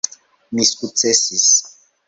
Mi 0.53 0.63
sukcesis. 0.71 1.47